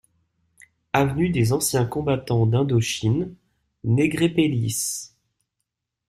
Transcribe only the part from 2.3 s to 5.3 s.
d'Indochine, Nègrepelisse